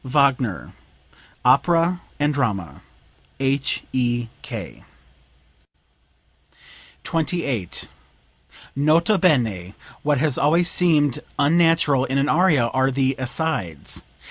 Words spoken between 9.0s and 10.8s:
bene, what has always